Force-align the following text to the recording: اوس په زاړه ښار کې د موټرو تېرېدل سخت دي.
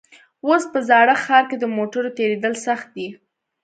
اوس 0.45 0.63
په 0.73 0.79
زاړه 0.89 1.15
ښار 1.23 1.43
کې 1.49 1.57
د 1.59 1.65
موټرو 1.77 2.15
تېرېدل 2.17 2.53
سخت 2.65 2.87
دي. 2.95 3.07